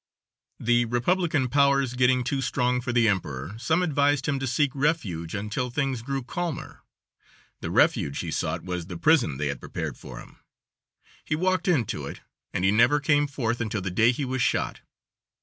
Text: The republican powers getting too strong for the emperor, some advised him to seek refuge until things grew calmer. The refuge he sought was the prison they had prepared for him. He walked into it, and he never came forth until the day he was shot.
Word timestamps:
The 0.59 0.85
republican 0.85 1.47
powers 1.47 1.93
getting 1.93 2.23
too 2.23 2.41
strong 2.41 2.81
for 2.81 2.91
the 2.91 3.07
emperor, 3.07 3.53
some 3.59 3.83
advised 3.83 4.27
him 4.27 4.39
to 4.39 4.47
seek 4.47 4.71
refuge 4.73 5.35
until 5.35 5.69
things 5.69 6.01
grew 6.01 6.23
calmer. 6.23 6.81
The 7.59 7.69
refuge 7.69 8.17
he 8.21 8.31
sought 8.31 8.63
was 8.63 8.87
the 8.87 8.97
prison 8.97 9.37
they 9.37 9.45
had 9.49 9.59
prepared 9.59 9.99
for 9.99 10.17
him. 10.17 10.39
He 11.23 11.35
walked 11.35 11.67
into 11.67 12.07
it, 12.07 12.21
and 12.51 12.65
he 12.65 12.71
never 12.71 12.99
came 12.99 13.27
forth 13.27 13.61
until 13.61 13.81
the 13.83 13.91
day 13.91 14.11
he 14.11 14.25
was 14.25 14.41
shot. 14.41 14.81